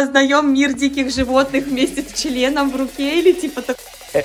[0.00, 3.76] познаем мир диких животных вместе с членом в руке или типа так.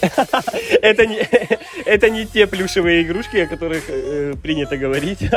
[0.81, 1.17] Это не,
[1.85, 5.19] это не те плюшевые игрушки, о которых э, принято говорить.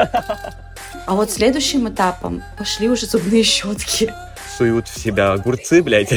[1.07, 4.13] А вот следующим этапом пошли уже зубные щетки.
[4.57, 6.13] Суют в себя огурцы, блядь,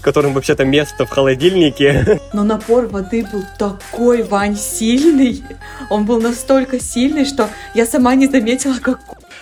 [0.00, 2.20] которым вообще-то место в холодильнике.
[2.32, 5.44] Но напор воды был такой, Вань, сильный.
[5.90, 9.00] Он был настолько сильный, что я сама не заметила, как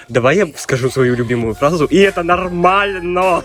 [0.08, 3.42] Давай я скажу свою любимую фразу, и это нормально.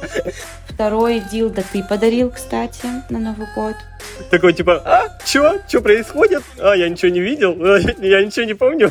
[0.68, 3.74] Второй дилдо ты подарил, кстати, на Новый год.
[4.30, 6.44] Такой типа, а, чё, чё происходит?
[6.60, 7.56] А, я ничего не видел,
[7.98, 8.90] я ничего не помню.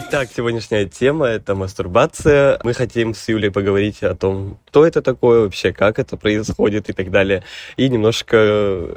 [0.00, 2.60] Итак, сегодняшняя тема— это мастурбация.
[2.62, 6.92] Мы хотим с Юлей поговорить о том, что это такое вообще, как это происходит и
[6.92, 7.42] так далее.
[7.76, 8.36] И немножко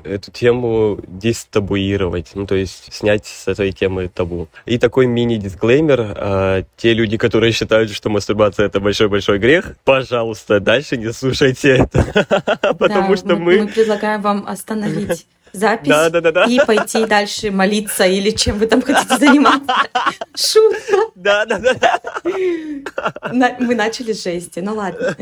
[0.04, 4.48] эту тему дистабуировать, ну, то есть снять с этой темы табу.
[4.68, 6.14] И такой мини-дисклеймер.
[6.18, 12.76] А, те люди, которые считают, что мастурбация— это большой-большой грех, пожалуйста, дальше не слушайте это,
[12.78, 13.62] потому что мы...
[13.62, 16.46] Мы предлагаем вам остановить запись да, да, да, да.
[16.46, 19.74] и пойти дальше молиться или чем вы там хотите заниматься.
[20.36, 21.12] Шутка.
[21.16, 22.00] Да, да, да.
[23.60, 25.16] Мы начали с жести, ну ладно.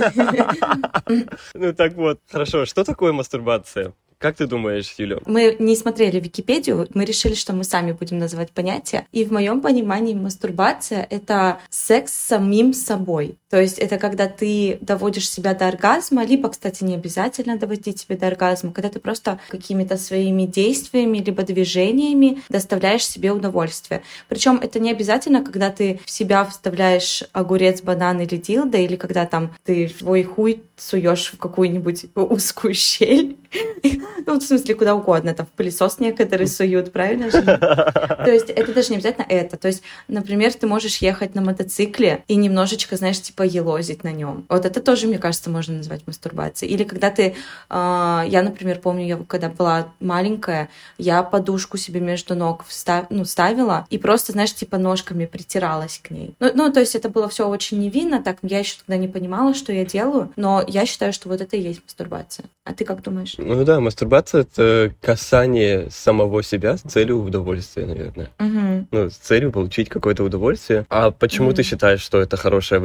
[1.53, 2.65] Ну так вот, хорошо.
[2.65, 3.93] Что такое мастурбация?
[4.19, 5.19] Как ты думаешь, Юля?
[5.25, 9.07] Мы не смотрели Википедию, мы решили, что мы сами будем называть понятия.
[9.13, 13.37] И в моем понимании мастурбация— это секс с самим собой.
[13.49, 18.15] То есть это когда ты доводишь себя до оргазма, либо, кстати, не обязательно доводить себя
[18.15, 24.03] до оргазма, когда ты просто какими-то своими действиями либо движениями доставляешь себе удовольствие.
[24.27, 29.25] Причем это не обязательно, когда ты в себя вставляешь огурец, банан или дилда, или когда
[29.25, 33.37] там ты свой хуй суешь в какую-нибудь узкую щель.
[34.25, 35.33] Ну, в смысле, куда угодно.
[35.33, 37.41] Там в пылесос некоторые суют, правильно же?
[37.41, 39.57] То есть это даже не обязательно это.
[39.57, 44.45] То есть, например, ты можешь ехать на мотоцикле и немножечко, знаешь, типа елозить на нем.
[44.49, 46.73] Вот это тоже, мне кажется, можно назвать мастурбацией.
[46.73, 47.35] Или когда ты...
[47.69, 53.25] Э, я, например, помню, я когда была маленькая, я подушку себе между ног встав, ну,
[53.25, 56.35] ставила и просто, знаешь, типа ножками притиралась к ней.
[56.39, 59.53] Ну, ну, то есть это было все очень невинно, так я еще тогда не понимала,
[59.53, 62.45] что я делаю, но я считаю, что вот это и есть мастурбация.
[62.65, 63.35] А ты как думаешь?
[63.37, 68.29] Ну да, мастурбация— это касание самого себя с целью удовольствия, наверное.
[68.39, 68.87] Угу.
[68.91, 70.85] Ну, с целью получить какое-то удовольствие.
[70.89, 71.55] А почему угу.
[71.55, 72.79] ты считаешь, что это хорошее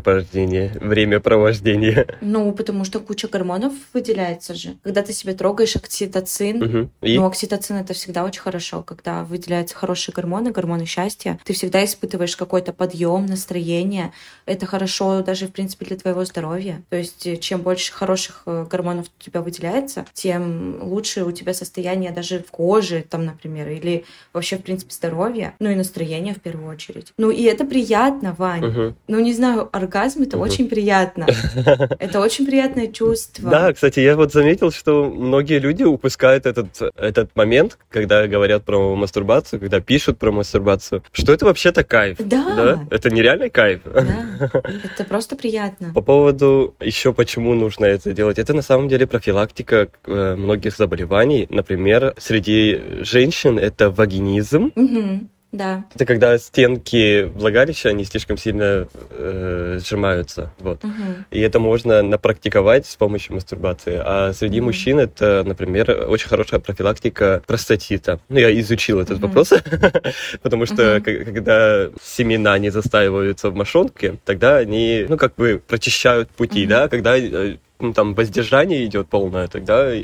[0.00, 0.72] времяпровождение?
[0.80, 2.06] Времяпровождение?
[2.20, 4.76] Ну, потому что куча гормонов выделяется же.
[4.82, 6.62] Когда ты себя трогаешь, окситоцин.
[6.62, 6.90] Угу.
[7.02, 7.18] И?
[7.18, 11.38] Ну, окситоцин— это всегда очень хорошо, когда выделяются хорошие гормоны, гормоны счастья.
[11.44, 14.12] Ты всегда испытываешь какой-то подъем, настроение.
[14.46, 16.82] Это хорошо даже, в принципе, для твоего здоровья.
[16.90, 21.54] То есть, э, чем больше хороших э, гормонов у тебя выделяется, тем лучше у тебя
[21.54, 26.40] состояние даже в коже, там, например, или вообще, в принципе, здоровье, ну и настроение в
[26.40, 27.12] первую очередь.
[27.18, 28.64] Ну и это приятно, Вань.
[28.64, 28.94] Угу.
[29.08, 30.46] Ну, не знаю, оргазм это угу.
[30.46, 31.26] очень приятно.
[31.98, 33.50] Это очень приятное чувство.
[33.50, 38.94] Да, кстати, я вот заметил, что многие люди упускают этот, этот момент, когда говорят про
[38.96, 42.16] мастурбацию, когда пишут про мастурбацию, что это вообще-то кайф.
[42.18, 42.54] Да.
[42.56, 42.86] да?
[42.90, 43.82] Это нереальный кайф.
[43.84, 45.92] Да, это просто приятно.
[45.94, 51.46] По поводу еще почему нужно это делать, это на самом деле профилактика э, многих заболеваний.
[51.50, 54.72] Например, среди женщин это вагинизм.
[54.74, 55.28] Угу.
[55.54, 55.84] Да.
[55.94, 60.50] Это когда стенки влагалища, они слишком сильно э, сжимаются.
[60.58, 60.84] Вот.
[60.84, 60.92] Угу.
[61.30, 64.00] И это можно напрактиковать с помощью мастурбации.
[64.04, 64.66] А среди угу.
[64.66, 68.18] мужчин это, например, очень хорошая профилактика простатита.
[68.28, 69.28] Ну, я изучил этот угу.
[69.28, 69.52] вопрос,
[70.42, 76.66] потому что когда семена не застаиваются в мошонке, тогда они, ну, как бы прочищают пути,
[76.66, 79.94] да, когда э, ну, там воздержание идет полное, тогда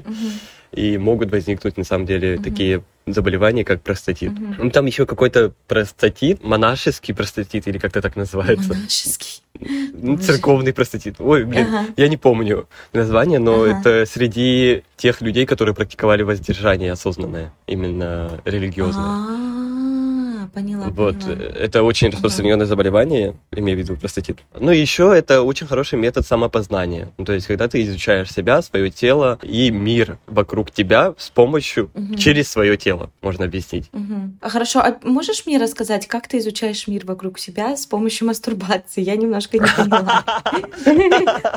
[0.73, 2.83] и могут возникнуть на самом деле такие
[3.13, 4.33] заболевания, как простатит.
[4.33, 4.55] Угу.
[4.65, 8.69] Ну, там еще какой-то простатит, монашеский простатит, или как-то так называется.
[8.69, 9.43] Монашеский.
[9.59, 11.17] Ну, церковный простатит.
[11.19, 11.87] Ой, блин, ага.
[11.97, 13.79] я не помню название, но ага.
[13.79, 19.05] это среди тех людей, которые практиковали воздержание осознанное, именно религиозное.
[19.05, 19.60] А-а-а
[20.53, 20.87] поняла.
[20.91, 21.43] Вот, поняла.
[21.59, 24.39] это очень распространенное заболевание, имею в виду простатит.
[24.59, 27.11] Ну и еще это очень хороший метод самопознания.
[27.19, 31.91] Ну, то есть, когда ты изучаешь себя, свое тело и мир вокруг тебя с помощью,
[31.95, 32.17] Мгм.
[32.17, 33.91] через свое тело, можно объяснить.
[34.41, 39.01] А Хорошо, а можешь мне рассказать, как ты изучаешь мир вокруг себя с помощью мастурбации?
[39.03, 40.25] Я немножко не поняла.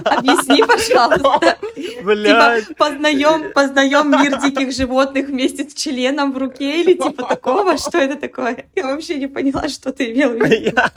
[0.05, 1.57] Объясни, пожалуйста.
[1.75, 7.77] Типа познаем, познаем мир диких животных вместе с членом в руке или типа такого?
[7.77, 8.65] Что это такое?
[8.83, 10.77] Я вообще не поняла, что ты имел в виду.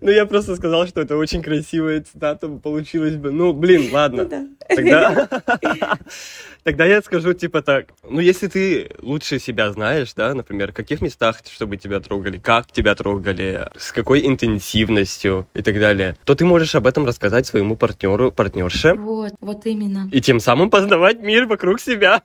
[0.00, 3.30] Ну, я просто сказал, что это очень красивая цитата получилась бы.
[3.30, 4.24] Ну, блин, ладно.
[4.24, 4.46] Да.
[4.68, 5.28] Тогда,
[6.64, 7.86] тогда я скажу типа так.
[8.08, 12.70] Ну, если ты лучше себя знаешь, да, например, в каких местах, чтобы тебя трогали, как
[12.70, 17.76] тебя трогали, с какой интенсивностью и так далее, то ты можешь об этом рассказать своему
[17.76, 20.08] партнеру, партнерше, Вот, вот именно.
[20.12, 22.22] и тем самым познавать мир вокруг себя.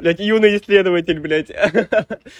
[0.00, 1.50] Блять, юный исследователь, блядь.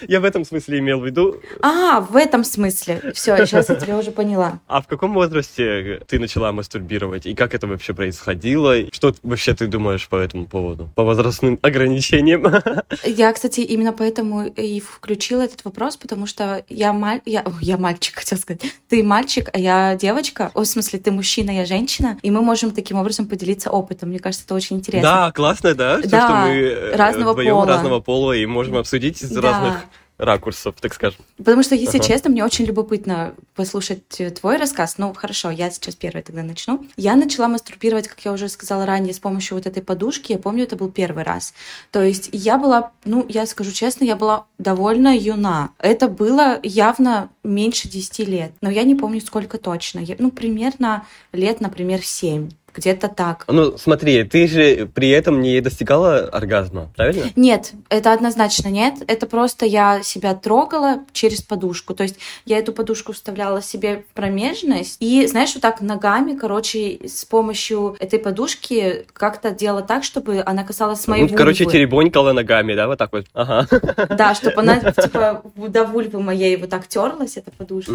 [0.07, 1.41] Я в этом смысле имел в виду.
[1.61, 3.11] А, в этом смысле.
[3.13, 4.59] Все, сейчас я тебя уже поняла.
[4.67, 7.25] А в каком возрасте ты начала мастурбировать?
[7.25, 8.75] И как это вообще происходило?
[8.91, 10.89] Что вообще ты думаешь по этому поводу?
[10.95, 12.45] По возрастным ограничениям?
[13.05, 17.21] Я, кстати, именно поэтому и включила этот вопрос, потому что я, маль...
[17.25, 17.43] я...
[17.61, 18.61] я мальчик, хотел сказать.
[18.89, 20.51] Ты мальчик, а я девочка.
[20.53, 22.17] О, в смысле, ты мужчина, я женщина.
[22.21, 24.09] И мы можем таким образом поделиться опытом.
[24.09, 25.09] Мне кажется, это очень интересно.
[25.09, 25.99] Да, классно, да?
[25.99, 27.65] Всё, Да, что мы э, разного пола.
[27.65, 29.41] разного пола и можем обсудить из Да.
[29.41, 29.85] разных
[30.17, 31.19] ракурсов, так скажем.
[31.37, 32.07] Потому что, если Ага.
[32.07, 34.97] честно, мне очень любопытно послушать э, твой рассказ.
[34.97, 36.85] Ну, хорошо, я сейчас первой тогда начну.
[36.97, 40.31] Я начала мастурбировать, как я уже сказала ранее, с помощью вот этой подушки.
[40.31, 41.53] Я помню, это был первый раз.
[41.91, 45.71] То есть я была, ну, я скажу честно, я была довольно юна.
[45.79, 48.51] Это было явно меньше 10 лет.
[48.61, 49.99] Но я не помню, сколько точно.
[49.99, 52.49] Я- ну, примерно лет, например, 7.
[52.73, 53.45] Где-то так.
[53.47, 57.25] Ну, смотри, ты же при этом не достигала оргазма, правильно?
[57.35, 58.95] Нет, это однозначно нет.
[59.07, 61.93] Это просто я себя трогала через подушку.
[61.93, 62.15] То есть
[62.45, 67.95] я эту подушку вставляла себе в промежность и, знаешь, вот так ногами, короче, с помощью
[67.99, 71.77] этой подушки как-то делала так, чтобы она касалась моей Ну, короче, вульвы.
[71.79, 73.25] теребонькала ногами, да, вот так вот.
[73.33, 73.67] Ага.
[74.09, 77.93] Да, чтобы она, типа, до вульвы моей вот так терлась, эта подушка.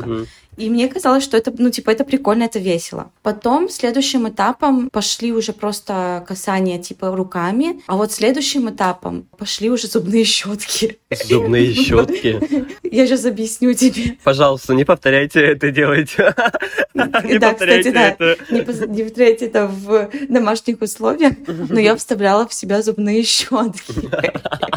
[0.56, 3.10] И мне казалось, что это, ну, типа, это прикольно, это весело.
[3.22, 7.82] Потом следующим этапом пошли уже просто касания, типа, руками.
[7.86, 10.98] А вот следующим этапом пошли уже зубные щетки.
[11.24, 12.40] Зубные щетки.
[12.82, 14.16] Я сейчас объясню тебе.
[14.24, 16.16] Пожалуйста, не повторяйте это делать.
[16.94, 18.08] Не повторяйте кстати, да.
[18.08, 18.36] это.
[18.50, 24.10] Не, повторяйте это в домашних условиях, но я вставляла в себя зубные щетки.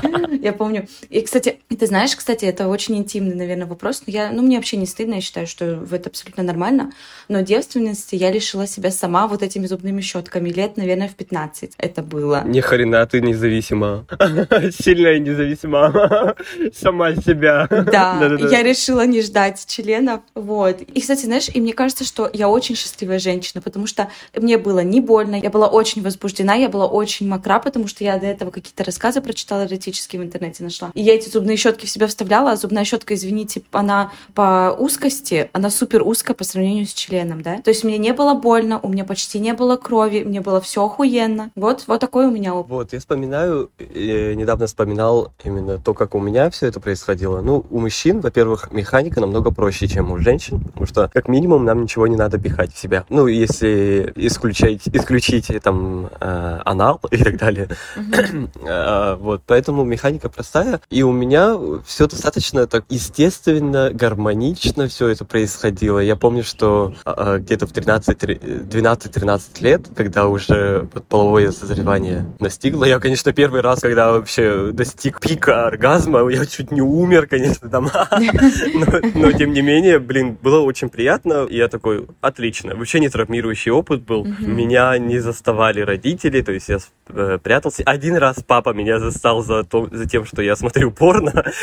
[0.42, 0.88] Я помню.
[1.10, 4.04] И, кстати, ты знаешь, кстати, это очень интимный, наверное, вопрос.
[4.06, 6.92] Но я, ну, мне вообще не стыдно, я считаю, что это абсолютно нормально.
[7.28, 12.01] Но девственности я лишила себя сама вот этими зубными щетками лет, наверное, в 15 это
[12.01, 12.44] было.
[12.45, 14.06] Ни хрена ты независима.
[14.80, 16.36] Сильная и независима.
[16.74, 17.68] Сама себя.
[17.69, 20.22] Да, я решила не ждать членов.
[20.36, 20.81] Вот.
[20.81, 24.80] И, кстати, знаешь, и мне кажется, что я очень счастливая женщина, потому что мне было
[24.80, 28.51] не больно, я была очень возбуждена, я была очень мокра, потому что я до этого
[28.51, 30.92] какие-то рассказы прочитала эротические в интернете нашла.
[30.94, 35.50] И я эти зубные щетки в себя вставляла, а зубная щетка, извините, она по узкости,
[35.54, 37.62] она супер узкая по сравнению с членом, да?
[37.62, 40.59] То есть мне не было больно, у меня почти не было было крови, мне было
[40.59, 41.51] все охуенно.
[41.56, 42.71] Вот, вот такой у меня опыт.
[42.71, 47.41] Вот, я вспоминаю, я недавно вспоминал именно то, как у меня все это происходило.
[47.41, 51.83] Ну, у мужчин, во-первых, механика намного проще, чем у женщин, потому что, как минимум, нам
[51.83, 53.06] ничего не надо пихать в себя.
[53.09, 57.69] Ну, если исключать исключить там э, анал и так далее.
[58.63, 60.81] Э, вот, поэтому механика простая.
[60.90, 65.99] И у меня все достаточно так естественно, гармонично все это происходило.
[65.99, 72.85] Я помню, что э, э, где-то в 13-12-13 20 лет, когда уже половое созревание настигло.
[72.85, 77.89] Я, конечно, первый раз, когда вообще достиг пика оргазма, я чуть не умер, конечно, там.
[79.15, 81.47] Но, тем не менее, блин, было очень приятно.
[81.49, 82.75] Я такой, отлично.
[82.75, 84.25] Вообще не травмирующий опыт был.
[84.39, 87.83] Меня не заставали родители, то есть я э, прятался.
[87.85, 91.45] Один раз папа меня застал за, то, за тем, что я смотрю порно.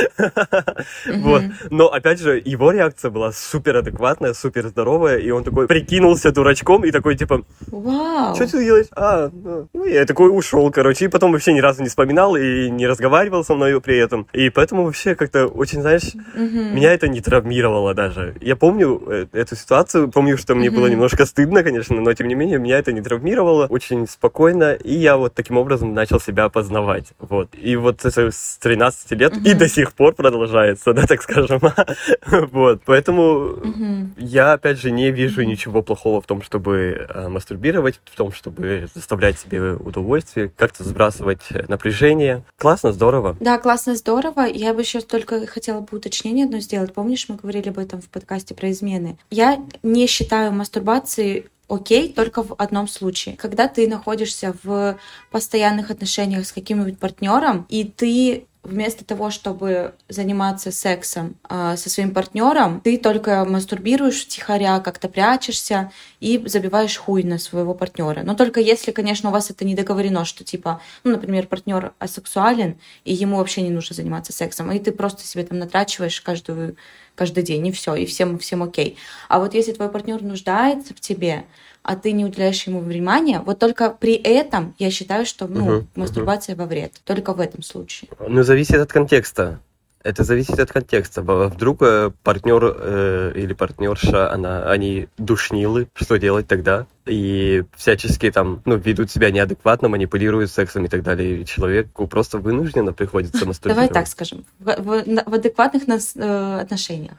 [1.08, 1.42] Вот.
[1.70, 7.16] Но, опять же, его реакция была суперадекватная, суперздоровая, и он такой прикинулся дурачком и такой,
[7.16, 7.44] типа,
[7.92, 8.35] Вау.
[8.35, 8.87] что ты делаешь?
[8.97, 12.68] А, ну, ну, я такой ушел, короче, и потом вообще ни разу не вспоминал и
[12.71, 14.26] не разговаривал со мной при этом.
[14.33, 16.75] И поэтому вообще как-то очень, знаешь, Мгм.
[16.76, 18.35] меня это не травмировало даже.
[18.40, 20.76] Я помню э, эту ситуацию, помню, что мне Мгм.
[20.80, 24.95] было немножко стыдно, конечно, но тем не менее меня это не травмировало, очень спокойно, и
[24.95, 27.12] я вот таким образом начал себя познавать.
[27.18, 27.49] Вот.
[27.54, 29.45] И вот это с 13 лет Мгм.
[29.47, 31.61] и до сих пор продолжается, да, так скажем.
[32.52, 32.83] Вот.
[32.85, 34.14] Поэтому Мгм.
[34.18, 38.88] я, опять же, не вижу ничего плохого в том, чтобы э, мастурбировать, в том, чтобы
[38.94, 42.44] заставлять себе удовольствие, как-то сбрасывать э, напряжение.
[42.58, 43.37] Классно, здорово.
[43.40, 44.47] Да, классно, здорово.
[44.47, 46.92] Я бы еще только хотела бы уточнение одно сделать.
[46.94, 49.18] Помнишь, мы говорили об этом в подкасте про измены?
[49.30, 53.37] Я не считаю мастурбацией окей только в одном случае.
[53.37, 54.99] Когда ты находишься в
[55.30, 62.12] постоянных отношениях с каким-нибудь партнером, и ты вместо того, чтобы заниматься сексом а, со своим
[62.12, 68.22] партнером, ты только мастурбируешь втихаря, как-то прячешься и забиваешь хуй на своего партнера.
[68.22, 72.78] Но только если, конечно, у вас это не договорено, что типа, ну, например, партнер асексуален,
[73.04, 76.76] и ему вообще не нужно заниматься сексом, и ты просто себе там натрачиваешь каждую,
[77.14, 78.98] каждый день, и все, и всем, всем окей.
[79.28, 81.46] А вот если твой партнер нуждается в тебе,
[81.88, 85.88] а ты не уделяешь ему внимания, вот только при этом я считаю, что ну, мгм.
[85.95, 86.92] мастурбация во вред.
[87.04, 88.11] Только в этом случае.
[88.28, 89.59] Ну, зависит от контекста.
[90.04, 91.23] Это зависит от контекста.
[91.23, 96.87] Вдруг э, партнер э, или партнерша, она, они душнилы, что делать тогда?
[97.07, 101.40] И всячески там, ну, ведут себя неадекватно, манипулируют сексом и так далее.
[101.40, 103.92] И человеку просто вынужденно приходится Давай мастурбировать.
[103.95, 104.45] так скажем.
[104.59, 107.16] В, в- в адекватных нас, э, отношениях.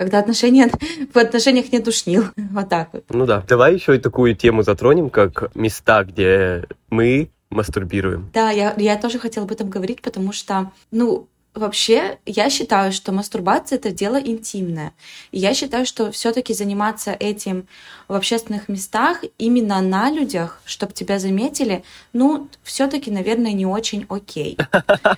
[0.00, 0.70] Когда отношения,
[1.12, 2.24] в отношениях не душнил.
[2.52, 3.04] Вот так вот.
[3.10, 3.44] Ну да.
[3.46, 8.30] Давай еще и такую тему затронем, как места, где мы мастурбируем.
[8.32, 13.12] Да, я, я тоже хотела об этом говорить, потому что, ну, вообще, я считаю, что
[13.12, 14.92] мастурбация это дело интимное.
[15.32, 17.66] И я считаю, что все-таки заниматься этим
[18.08, 24.56] в общественных местах, именно на людях, чтобы тебя заметили, ну, все-таки, наверное, не очень окей.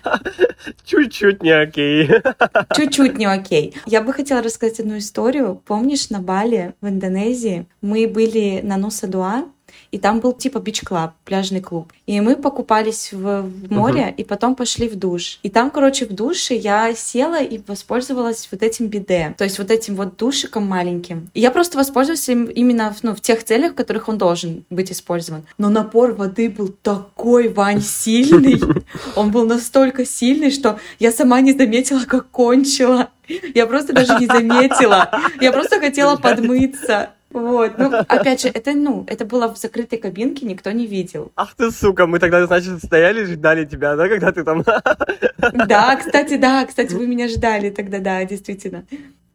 [0.85, 2.09] Чуть-чуть не окей.
[2.77, 3.75] Чуть-чуть не окей.
[3.87, 5.61] Я бы хотела рассказать одну историю.
[5.67, 9.47] Помнишь, на Бали в Индонезии мы были на Нуса-Дуа,
[9.91, 11.93] и там был типа бич-клаб, пляжный клуб.
[12.07, 15.39] И мы покупались в, в море, и потом пошли в душ.
[15.43, 19.71] И там, короче, в душе я села и воспользовалась вот этим биде, то есть вот
[19.71, 21.31] этим вот душиком маленьким.
[21.35, 24.91] И я просто воспользовалась им именно ну, в тех целях, в которых он должен быть
[24.93, 25.45] использован.
[25.59, 28.61] Но напор воды был такой, Вань, сильный.
[29.17, 33.11] Он был настолько сильный, что я сама не заметила, как кончила.
[33.55, 35.11] Я просто даже не заметила.
[35.41, 37.11] Я просто хотела подмыться.
[37.33, 37.79] Вот.
[37.79, 41.33] Ну, опять же, это, ну, это было в закрытой кабинке, никто не видел.
[41.37, 44.65] Ах ты, сука, мы тогда, значит, стояли, ждали тебя, да, когда ты там...
[45.67, 48.85] Да, кстати, да, кстати, вы меня ждали тогда, да, действительно.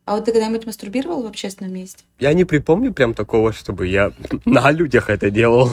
[0.06, 2.04] А вот ты когда-нибудь мастурбировал в общественном месте?
[2.18, 4.14] Я не припомню прям такого, чтобы я
[4.46, 5.70] на людях это делал.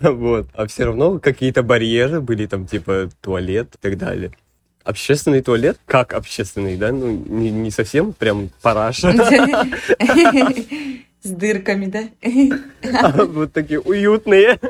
[0.00, 0.48] Вот.
[0.52, 4.32] А все равно какие-то барьеры были, там, типа, туалет и так далее.
[4.82, 5.78] Общественный туалет?
[5.86, 6.92] Как общественный, да?
[6.92, 9.14] Ну, не, не совсем прям параша.
[11.24, 12.04] С дырками, да?
[13.26, 14.60] Вот такие уютные.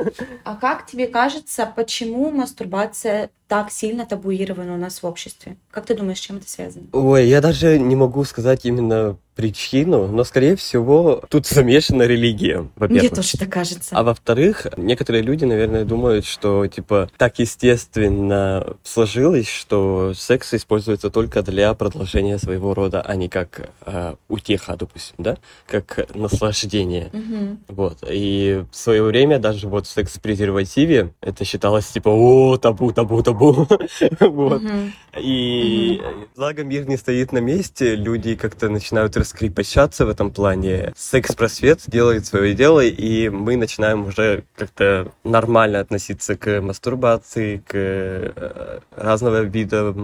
[0.45, 5.57] А как тебе кажется, почему мастурбация так сильно табуирована у нас в обществе?
[5.71, 6.87] Как ты думаешь, с чем это связано?
[6.91, 12.71] Ой, я даже не могу сказать именно причину, но, скорее всего, тут замешана религия, Мне
[12.77, 13.15] во-первых.
[13.15, 13.97] тоже так кажется.
[13.97, 21.43] А во-вторых, некоторые люди, наверное, думают, что, типа, так естественно сложилось, что секс используется только
[21.43, 25.37] для продолжения своего рода, а не как э, утеха, допустим, да?
[25.67, 27.11] Как наслаждение.
[27.13, 27.59] Мгм.
[27.69, 27.99] Вот.
[28.09, 33.23] И в свое время даже вот секс в презервативе, это считалось, типа, о, табу, табу,
[33.23, 33.44] табу.
[34.21, 34.63] Вот.
[34.63, 34.93] Мгм.
[35.19, 36.03] И
[36.37, 40.93] благо мир не стоит на месте, люди как-то начинают раскрепощаться в этом плане.
[40.97, 48.81] Секс-просвет делает свое дело, и мы начинаем уже как-то нормально относиться к мастурбации, к э,
[48.97, 49.95] разного вида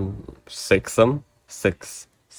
[0.47, 1.25] сексам,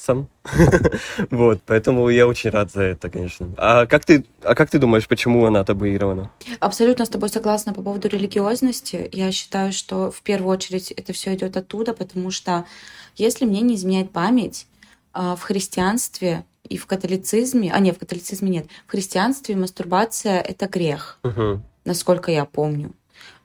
[0.02, 0.28] сексом.
[1.32, 3.50] Вот, поэтому я очень рад за это, конечно.
[3.58, 6.32] А как ты, а как ты думаешь, почему она табуирована?
[6.60, 9.10] Абсолютно с тобой согласна по поводу религиозности.
[9.12, 12.66] Я считаю, что в первую очередь это все идет оттуда, потому что
[13.16, 14.68] если мне не изменяет память,
[15.14, 20.68] а, в христианстве и в католицизме, а нет, в католицизме нет, в христианстве мастурбация это
[20.68, 21.64] грех, Мгм.
[21.86, 22.94] насколько я помню.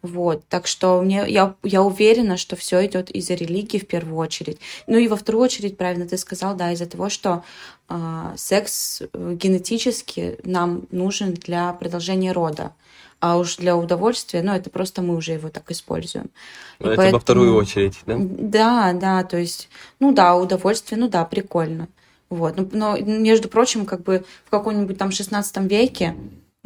[0.03, 4.59] Вот, так что мне, я, я уверена, что все идет из-за религии в первую очередь.
[4.87, 7.43] Ну и во вторую очередь, правильно ты сказал, да, из-за того, что
[7.89, 12.73] а, секс э, генетически нам нужен для продолжения рода.
[13.19, 16.27] А уж для удовольствия, ну, это просто мы уже его так используем.
[16.79, 18.17] И Это во поэтому- вторую очередь, да?
[18.19, 19.69] Да, да, то есть,
[19.99, 21.89] ну да, удовольствие, ну да, прикольно.
[22.29, 22.57] Вот.
[22.57, 26.15] Ну, Но, между прочим, как бы в каком-нибудь там 16 веке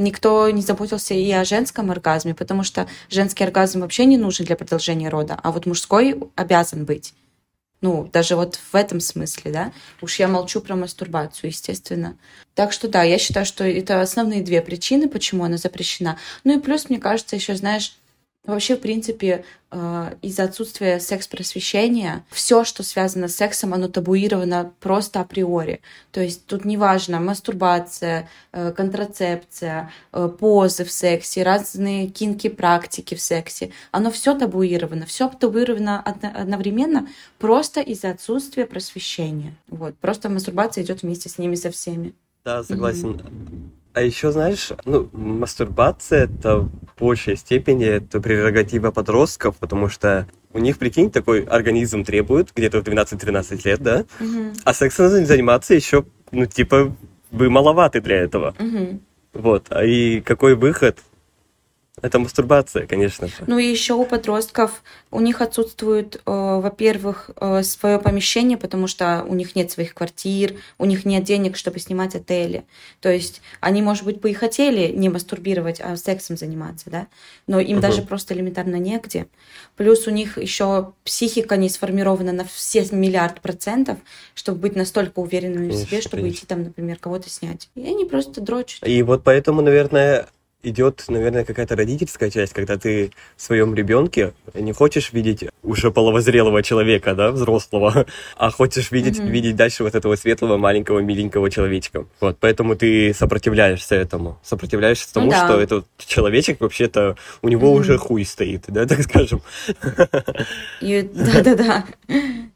[0.01, 4.57] никто не заботился и о женском оргазме, потому что женский оргазм вообще не нужен для
[4.57, 7.15] продолжения рода, а вот мужской обязан быть.
[7.81, 9.73] Ну, даже вот в этом смысле, да.
[10.03, 12.17] Уж я молчу про мастурбацию, естественно.
[12.55, 16.19] Так что да, я считаю, что это основные две причины, почему она запрещена.
[16.45, 17.97] Ну и плюс, мне кажется, еще, знаешь,
[18.45, 25.21] Вообще, в принципе, э, из-за отсутствия секс-просвещения, все, что связано с сексом, оно табуировано просто
[25.21, 25.83] априори.
[26.11, 33.73] То есть тут неважно мастурбация, э, контрацепция, э, позы в сексе, разные кинки-практики в сексе.
[33.91, 39.55] Оно все табуировано, все табуировано одновременно просто из-за отсутствия просвещения.
[39.69, 39.99] Вот.
[39.99, 42.15] Просто мастурбация идет вместе с ними со всеми.
[42.43, 43.11] Да, согласен.
[43.11, 43.80] Mm-hmm.
[43.93, 50.59] А еще, знаешь, ну, мастурбация это в большей степени это прерогатива подростков, потому что у
[50.59, 54.05] них, прикинь, такой организм требует где-то в 12-13 лет, да?
[54.21, 54.53] Угу.
[54.65, 56.95] А сексом заниматься еще, ну, типа,
[57.31, 58.55] вы маловаты для этого.
[58.59, 59.01] Угу.
[59.35, 59.67] Вот.
[59.71, 60.99] А и какой выход?
[62.03, 63.35] Это мастурбация, конечно же.
[63.47, 69.25] Ну и еще у подростков у них отсутствует, э, во-первых, э, свое помещение, потому что
[69.29, 72.65] у них нет своих квартир, у них нет денег, чтобы снимать отели.
[73.01, 77.07] То есть они, может быть, бы и хотели не мастурбировать, а сексом заниматься, да,
[77.47, 77.83] но им угу.
[77.83, 79.27] даже просто элементарно негде.
[79.77, 83.99] Плюс у них еще психика не сформирована на все миллиард процентов,
[84.35, 86.39] чтобы быть настолько уверенными конечно, в себе, чтобы конечно.
[86.39, 87.69] идти там, например, кого-то снять.
[87.75, 88.87] И они просто дрочат.
[88.89, 90.29] И вот поэтому, наверное,
[90.63, 96.63] идет, наверное, какая-то родительская часть, когда ты в своем ребенке не хочешь видеть уже половозрелого
[96.63, 99.31] человека, да, взрослого, а хочешь видеть, mm-hmm.
[99.31, 102.07] видеть дальше вот этого светлого, маленького, миленького человечка.
[102.21, 105.47] Вот, поэтому ты сопротивляешься этому, сопротивляешься тому, да.
[105.47, 107.81] что этот человечек вообще-то у него mm-hmm.
[107.81, 109.43] уже хуй стоит, да, так скажем.
[110.81, 111.85] Да-да-да.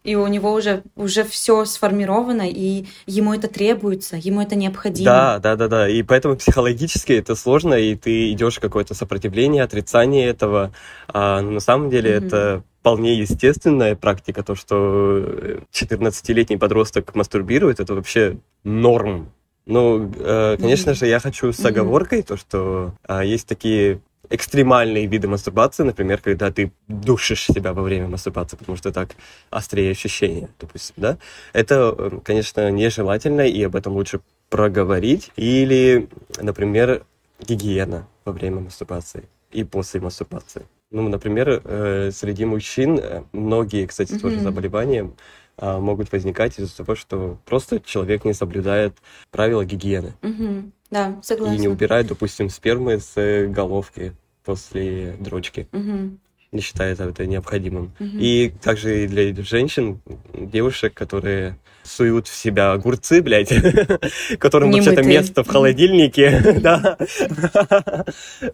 [0.05, 5.07] И у него уже, уже все сформировано, и ему это требуется, ему это необходимо.
[5.07, 5.89] Да, да, да, да.
[5.89, 10.73] И поэтому психологически это сложно, и ты идешь какое-то сопротивление, отрицание этого.
[11.09, 12.27] А на самом деле mm-hmm.
[12.27, 19.31] это вполне естественная практика, то, что 14-летний подросток мастурбирует, это вообще норм.
[19.67, 20.95] Ну, э, конечно mm-hmm.
[20.95, 22.27] же, я хочу с оговоркой mm-hmm.
[22.27, 28.09] то, что э, есть такие экстремальные виды мастурбации, например, когда ты душишь себя во время
[28.09, 29.11] мастурбации, потому что так
[29.51, 31.19] острее ощущения, допустим, да,
[31.53, 34.21] это, э, конечно, нежелательно, и об этом лучше
[34.51, 35.31] проговорить.
[35.37, 36.09] Или,
[36.41, 37.05] например,
[37.41, 40.67] гигиена во время мастурбации и после мастурбации.
[40.91, 44.21] Ну, например, э, среди мужчин э, многие, кстати, mm-hmm.
[44.21, 45.11] тоже заболевания
[45.57, 48.97] э, могут возникать из-за того, что просто человек не соблюдает
[49.31, 50.15] правила гигиены.
[50.23, 50.71] Mm-hmm.
[50.91, 51.55] Да, согласна.
[51.55, 54.15] И не убирает, допустим, спермы с головки
[54.45, 55.67] после дрочки.
[55.73, 56.19] Mm-hmm
[56.55, 57.93] не считает это необходимым.
[58.01, 58.09] Угу.
[58.19, 60.01] И также и для женщин,
[60.33, 63.53] девушек, которые суют в себя огурцы, блядь,
[64.39, 66.97] которым вообще-то место в холодильнике, да.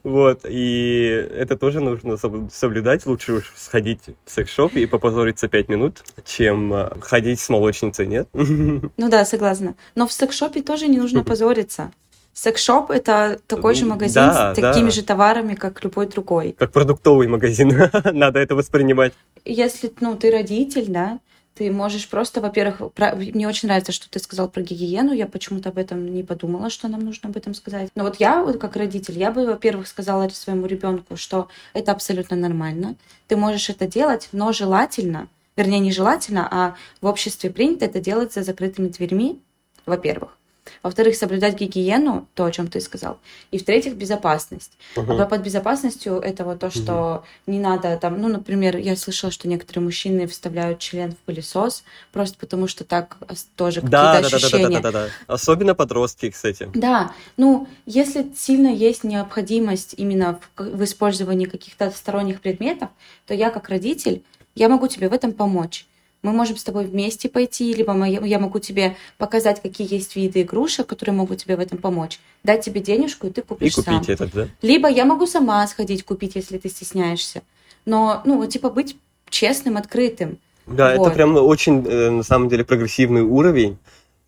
[0.03, 2.17] Вот, и это тоже нужно
[2.51, 3.07] соблюдать.
[3.07, 8.29] Лучше уж сходить в секс-шоп и попозориться пять минут, чем э, ходить с молочницей, нет?
[8.97, 9.77] Ну да, согласна.
[9.95, 11.93] Но в секс-шопе тоже не нужно позориться.
[12.33, 14.91] Секс-шоп— это такой же магазин да, с такими да.
[14.91, 16.55] же товарами, как любой другой.
[16.59, 17.69] Как продуктовый магазин.
[18.13, 19.13] Надо это воспринимать.
[19.45, 21.19] Если ну, ты родитель, да,
[21.55, 23.15] ты можешь просто, во-первых, про...
[23.15, 26.89] мне очень нравится, что ты сказал про гигиену, я почему-то об этом не подумала, что
[26.89, 27.91] нам нужно об этом сказать.
[27.95, 32.37] Но вот я, вот как родитель, я бы, во-первых, сказала своему ребенку, что это абсолютно
[32.37, 32.95] нормально,
[33.29, 38.33] ты можешь это делать, но желательно, вернее, не желательно, а в обществе принято это делать
[38.33, 39.39] за закрытыми дверьми,
[39.85, 40.37] во-первых.
[40.83, 43.19] Во-вторых, соблюдать гигиену, то, о чем ты сказал.
[43.51, 44.73] И в-третьих, безопасность.
[44.97, 45.21] Uh-huh.
[45.21, 47.23] А под безопасностью это вот то, что uh-huh.
[47.47, 52.39] не надо там, ну, например, я слышала, что некоторые мужчины вставляют член в пылесос, просто
[52.39, 53.17] потому что так
[53.57, 54.81] тоже да, какие-то да, ощущения.
[54.81, 55.35] Да, да, да, да, да.
[55.35, 56.69] Особенно подростки, кстати.
[56.75, 62.91] Да, ну, если сильно есть необходимость именно в, в использовании каких-то сторонних предметов,
[63.27, 64.23] то я как родитель,
[64.55, 65.87] я могу тебе в этом помочь
[66.23, 70.87] мы можем с тобой вместе пойти, либо я могу тебе показать, какие есть виды игрушек,
[70.87, 74.15] которые могут тебе в этом помочь, дать тебе денежку, и ты купишь и купить сам.
[74.15, 74.49] Этот, да?
[74.63, 77.43] Либо я могу сама сходить купить, если ты стесняешься.
[77.87, 78.97] Но, ну, вот, типа, быть
[79.31, 80.39] честным, открытым.
[80.67, 81.07] Да, вот.
[81.07, 83.79] это прям очень, э, на самом деле, прогрессивный уровень.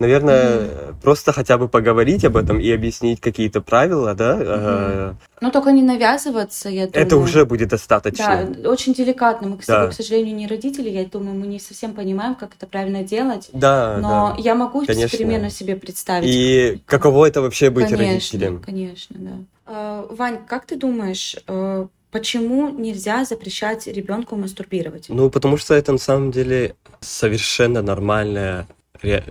[0.02, 0.94] Наверное, mm-hmm.
[1.00, 4.36] просто хотя бы поговорить об этом и объяснить какие-то правила, да?
[4.36, 5.14] Mm-hmm.
[5.40, 7.06] Но только не навязываться, я думаю.
[7.06, 8.48] Это уже будет достаточно.
[8.48, 9.48] Да, очень деликатно.
[9.48, 9.90] Мы, кстати, да.
[9.90, 13.48] к сожалению, не родители, я думаю, мы не совсем понимаем, как это правильно делать.
[13.52, 14.42] Да, Но да.
[14.42, 15.16] я могу Конечно.
[15.16, 16.28] примерно себе представить.
[16.28, 18.60] И каково это вообще быть конечно, родителем?
[18.60, 19.32] Конечно, да.
[19.66, 25.06] А, Вань, как ты думаешь, э, Почему нельзя запрещать ребенку мастурбировать?
[25.08, 28.68] Ну, потому что это на самом деле совершенно нормальная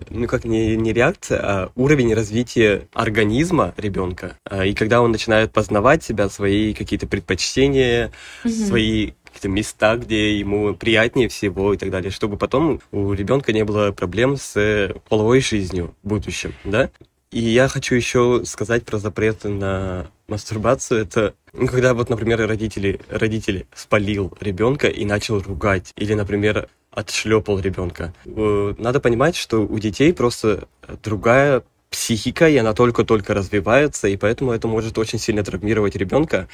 [0.10, 4.38] ну как не, не реакция, а уровень развития организма ребенка.
[4.46, 8.12] А, и когда он начинает познавать себя, свои какие-то предпочтения,
[8.44, 8.54] угу.
[8.54, 13.64] свои какие-то места, где ему приятнее всего и так далее, чтобы потом у ребенка не
[13.64, 16.90] было проблем с половой жизнью в будущем, да?
[17.32, 21.04] И я хочу еще сказать про запреты на мастурбацию.
[21.04, 27.60] Это Ну, когда вот, например, родители, родители спалил ребенка и начал ругать, или, например, отшлепал
[27.60, 28.14] ребенка.
[28.26, 30.68] Э, надо понимать, что у детей просто
[31.04, 36.48] другая психика, и она только-только развивается, и поэтому это может очень сильно травмировать ребенка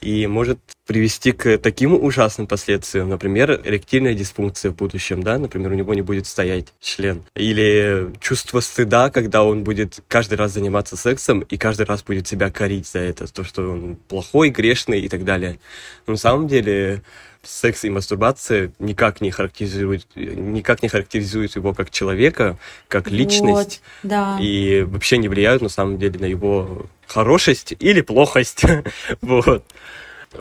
[0.00, 5.74] и может привести к таким ужасным последствиям, например, эректильная дисфункция в будущем, да, например, у
[5.74, 11.40] него не будет стоять член, или чувство стыда, когда он будет каждый раз заниматься сексом
[11.40, 15.24] и каждый раз будет себя корить за это, то, что он плохой, грешный и так
[15.24, 15.58] далее.
[16.06, 17.02] Но на самом деле
[17.44, 22.56] секс и мастурбация никак не характеризуют, никак не характеризуют его как человека,
[22.88, 24.38] как личность, вот, да.
[24.40, 28.64] и вообще не влияют на самом деле на его хорошесть или плохость.
[29.20, 29.64] вот.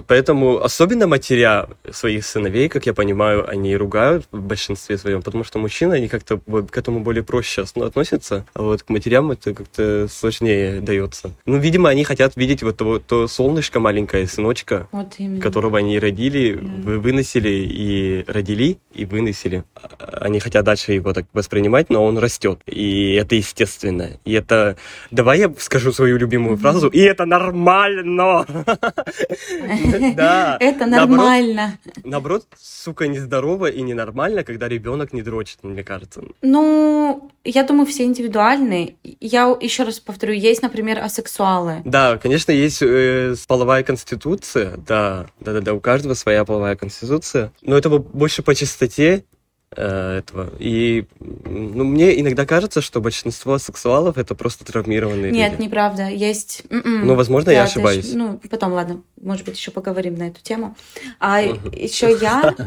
[0.07, 5.59] Поэтому особенно матеря своих сыновей, как я понимаю, они ругают в большинстве своем, потому что
[5.59, 10.81] мужчины, они как-то к этому более проще относятся, а вот к матерям это как-то сложнее
[10.81, 11.31] дается.
[11.45, 16.53] Ну, видимо, они хотят видеть вот то, то солнышко маленькое, сыночка, вот которого они родили,
[16.53, 16.91] да.
[16.91, 19.63] выносили и родили, и выносили.
[19.99, 22.59] Они хотят дальше его так воспринимать, но он растет.
[22.65, 24.11] И это естественно.
[24.25, 24.77] И это...
[25.11, 26.87] Давай я скажу свою любимую фразу.
[26.87, 28.45] И это нормально!
[30.15, 30.57] Да.
[30.59, 31.77] Это нормально.
[32.03, 36.21] Наоборот, сука, нездорово и ненормально, когда ребенок не дрочит, мне кажется.
[36.41, 38.95] Ну, я думаю, все индивидуальные.
[39.19, 41.81] Я еще раз повторю, есть, например, асексуалы.
[41.85, 47.51] Да, конечно, есть э, половая конституция, да, да, да, да, у каждого своя половая конституция.
[47.61, 49.25] Но это больше по чистоте
[49.75, 50.51] этого.
[50.59, 55.63] И ну, мне иногда кажется, что большинство сексуалов это просто травмированные Нет, люди.
[55.63, 56.07] неправда.
[56.07, 56.63] Есть...
[56.69, 57.07] М-м.
[57.07, 58.11] Ну, возможно, да, я ошибаюсь.
[58.11, 58.15] Ж...
[58.15, 60.75] Ну, потом, ладно, может быть, еще поговорим на эту тему.
[61.19, 62.55] А еще я...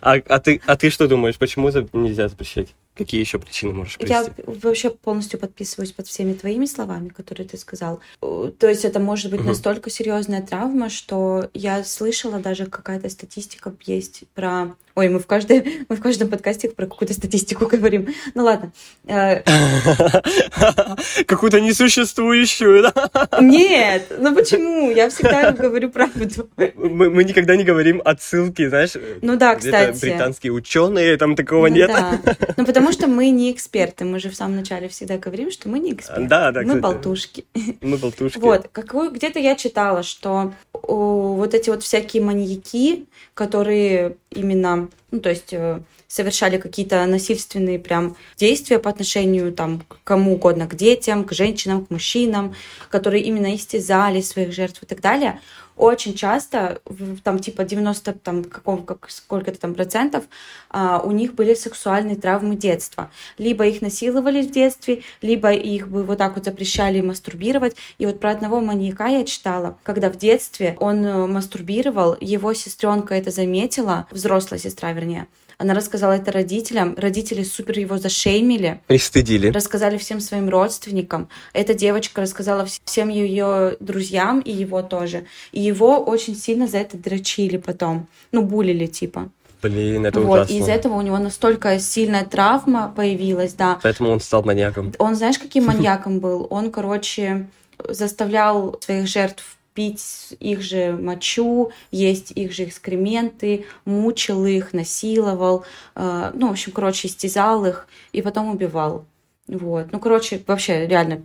[0.00, 2.68] А, а, а ты что думаешь, почему нельзя запрещать?
[3.00, 4.14] Какие еще причины можешь привести?
[4.14, 8.00] Я вообще полностью подписываюсь под всеми твоими словами, которые ты сказал.
[8.20, 9.48] То есть это может быть угу.
[9.48, 15.84] настолько серьезная травма, что я слышала даже какая-то статистика есть про Ой, мы в, каждой,
[15.88, 18.08] мы в каждом подкасте про какую-то статистику говорим.
[18.34, 18.72] Ну ладно.
[19.06, 19.40] Э,
[21.26, 23.28] Какую-то несуществующую, да?
[23.40, 24.90] Нет, ну почему?
[24.90, 26.48] Я всегда говорю правду.
[26.56, 28.92] Мы, мы никогда не говорим отсылки, знаешь?
[29.22, 29.98] Ну да, кстати.
[30.00, 31.88] Британские ученые, там такого ну, нет.
[31.88, 32.20] Да.
[32.56, 34.04] Ну потому что мы не эксперты.
[34.04, 36.26] Мы же в самом начале всегда говорим, что мы не эксперты.
[36.26, 36.80] Да, да, Мы кстати.
[36.80, 37.44] болтушки.
[37.80, 38.38] Мы болтушки.
[38.38, 45.20] Вот, какую, где-то я читала, что о, вот эти вот всякие маньяки, которые именно, ну,
[45.20, 50.74] то есть э, совершали какие-то насильственные прям действия по отношению там к кому угодно, к
[50.74, 52.54] детям, к женщинам, к мужчинам,
[52.88, 55.40] которые именно истязали своих жертв и так далее,
[55.80, 56.80] очень часто,
[57.24, 60.24] там типа 90, там, каком, как, сколько-то там процентов,
[60.68, 63.10] а, у них были сексуальные травмы детства.
[63.38, 67.76] Либо их насиловали в детстве, либо их бы вот так вот запрещали мастурбировать.
[67.98, 73.14] И вот про одного маньяка я читала, когда в детстве он э, мастурбировал, его сестренка
[73.14, 75.28] это заметила, взрослая сестра, вернее,
[75.60, 76.94] она рассказала это родителям.
[76.96, 78.80] Родители супер его зашеймили.
[78.86, 79.50] Пристыдили.
[79.50, 81.28] Рассказали всем своим родственникам.
[81.52, 85.26] Эта девочка рассказала всем ее друзьям и его тоже.
[85.52, 88.06] И его очень сильно за это дрочили потом.
[88.32, 89.28] Ну, булили типа.
[89.60, 90.54] Блин, это вот, ужасно.
[90.54, 93.78] И из-за этого у него настолько сильная травма появилась, да.
[93.82, 94.94] Поэтому он стал маньяком.
[94.98, 96.46] Он, знаешь, каким маньяком был?
[96.48, 97.46] Он, короче,
[97.86, 105.64] заставлял своих жертв пить их же мочу, есть их же экскременты, мучил их, насиловал,
[105.96, 109.06] э, ну, в общем, короче, истязал их и потом убивал.
[109.48, 109.86] Вот.
[109.90, 111.22] Ну, короче, вообще, реально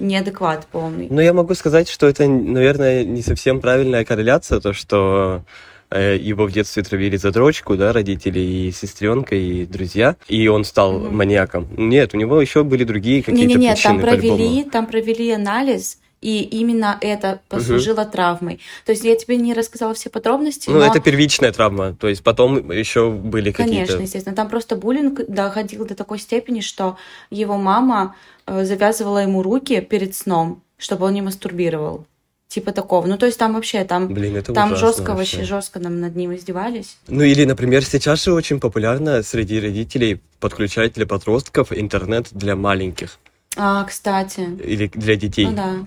[0.00, 1.06] неадекват полный.
[1.10, 5.44] Ну, я могу сказать, что это, наверное, не совсем правильная корреляция, то, что
[5.92, 10.64] э, его в детстве травили за дрочку, да, родители и сестренка, и друзья, и он
[10.64, 11.10] стал mm-hmm.
[11.12, 11.68] маньяком.
[11.76, 13.92] Нет, у него еще были другие какие-то не, не, не, причины.
[13.92, 18.12] Там провели, там провели анализ, и именно это послужило угу.
[18.12, 18.60] травмой.
[18.86, 20.70] То есть я тебе не рассказала все подробности.
[20.70, 20.86] Ну, но...
[20.86, 23.72] это первичная травма, то есть потом еще были какие-то...
[23.72, 24.36] Конечно, естественно.
[24.36, 26.96] Там просто буллинг доходил до такой степени, что
[27.30, 28.14] его мама
[28.46, 32.06] э, завязывала ему руки перед сном, чтобы он не мастурбировал.
[32.46, 33.06] Типа такого.
[33.06, 35.38] Ну, то есть там вообще, там, Блин, это там жестко вообще.
[35.38, 36.98] вообще, жестко нам над ним издевались.
[37.08, 43.18] Ну, или, например, сейчас же очень популярно среди родителей подключать для подростков интернет для маленьких.
[43.56, 44.40] А, кстати.
[44.64, 45.46] Или для детей.
[45.46, 45.84] Ну, да.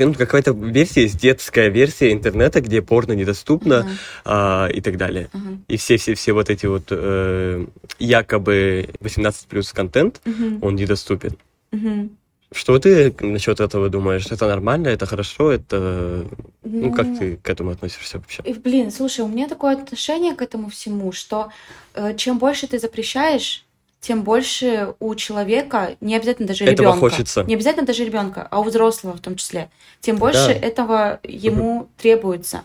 [0.00, 3.96] Ну, какая-то версия есть, детская версия интернета, где порно недоступно uh-huh.
[4.24, 5.28] а, и так далее.
[5.32, 5.58] Uh-huh.
[5.68, 7.66] И все-все-все вот эти вот э,
[7.98, 10.58] якобы 18 плюс контент, uh-huh.
[10.62, 11.36] он недоступен.
[11.72, 12.10] Uh-huh.
[12.52, 14.26] Что ты насчет этого думаешь?
[14.30, 16.24] Это нормально, это хорошо, это...
[16.62, 18.42] Ну, ну как ты к этому относишься вообще?
[18.42, 21.50] Блин, слушай, у меня такое отношение к этому всему, что
[21.94, 23.64] э, чем больше ты запрещаешь,
[24.04, 27.42] тем больше у человека, не обязательно даже Этого ребенка, хочется.
[27.44, 30.52] не обязательно даже ребенка, а у взрослого в том числе, тем больше Да.
[30.52, 32.64] этого ему требуется.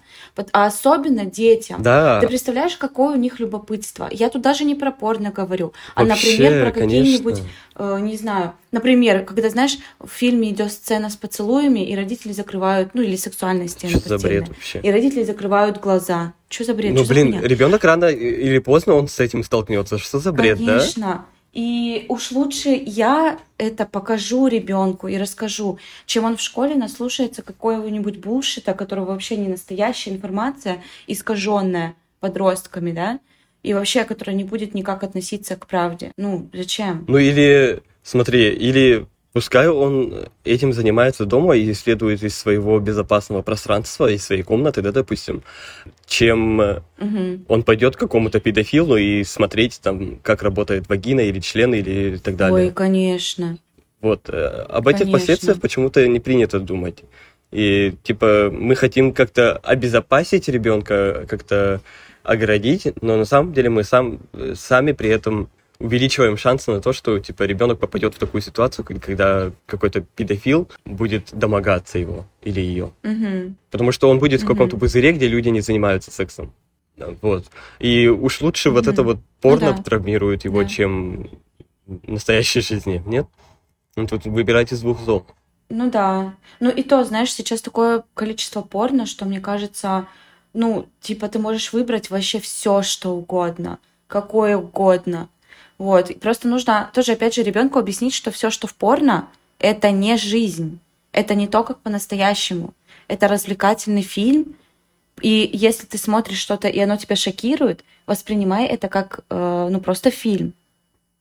[0.51, 1.81] А особенно детям.
[1.81, 2.19] Да.
[2.19, 4.09] Ты представляешь, какое у них любопытство?
[4.11, 7.41] Я тут даже не про порно говорю, а, Вообще, например, про какие-нибудь,
[7.75, 12.91] э, не знаю, например, когда, знаешь, в фильме идет сцена с поцелуями, и родители закрывают,
[12.93, 14.79] ну или сексуальные сцены Что за бред вообще?
[14.81, 16.33] И родители закрывают глаза.
[16.49, 16.93] Что за бред?
[16.93, 19.97] Ну, Что блин, ребенок рано или поздно он с этим столкнется.
[19.97, 20.79] Что за бред, да?
[20.79, 21.25] Конечно.
[21.51, 28.17] И уж лучше я это покажу ребенку и расскажу, чем он в школе наслушается какого-нибудь
[28.17, 33.19] булшита, которого вообще не настоящая информация, искаженная подростками, да,
[33.63, 36.11] и вообще, которая не будет никак относиться к правде.
[36.17, 37.05] Ну, зачем?
[37.07, 44.09] Ну или, смотри, или пускай он этим занимается дома и исследует из своего безопасного пространства,
[44.09, 45.43] из своей комнаты, да, допустим,
[46.07, 47.45] чем Мгм.
[47.47, 52.35] он пойдет к какому-то педофилу и смотреть там, как работает вагина или член или так
[52.35, 52.67] далее.
[52.67, 53.57] Ой, конечно.
[54.01, 54.29] Вот.
[54.29, 55.19] э, Об этих Конечно.
[55.19, 57.03] последствиях почему-то не принято думать.
[57.51, 61.81] И типа мы хотим как-то обезопасить ребенка, как-то
[62.23, 66.93] оградить, но на самом деле мы сам, э, сами при этом увеличиваем шансы на то,
[66.93, 72.91] что типа ребенок попадет в такую ситуацию, когда какой-то педофил будет домогаться его или ее.
[73.03, 73.55] Мгм.
[73.71, 76.53] Потому что он будет в каком-то пузыре, где люди не занимаются сексом.
[77.21, 77.45] Вот.
[77.79, 79.81] И уж лучше вот это вот порно да.
[79.81, 80.67] травмирует его, Да.
[80.67, 81.29] чем
[81.87, 83.27] в настоящей жизни, нет?
[83.95, 85.25] Ну, тут выбирать из двух зол.
[85.69, 86.33] Ну да.
[86.59, 90.07] Ну и то, знаешь, сейчас такое количество порно, что мне кажется,
[90.53, 95.29] ну, типа ты можешь выбрать вообще все, что угодно, какое угодно.
[95.79, 96.19] Вот.
[96.19, 100.79] Просто нужно тоже, опять же, ребенку объяснить, что все, что в порно, это не жизнь.
[101.11, 102.73] Это не то, как по-настоящему.
[103.07, 104.55] Это развлекательный фильм.
[105.21, 110.11] И если ты смотришь что-то, и оно тебя шокирует, воспринимай это как, э, ну, просто
[110.11, 110.53] фильм.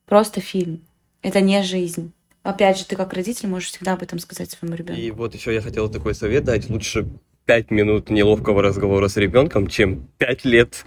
[0.07, 0.83] Просто фильм.
[1.23, 2.13] Это не жизнь.
[2.43, 5.01] Опять же, ты как родитель можешь всегда об этом сказать своему ребенку.
[5.01, 6.69] И вот еще я хотел такой совет дать.
[6.71, 7.09] Лучше
[7.49, 10.85] пять минут неловкого разговора с ребенком, чем пять лет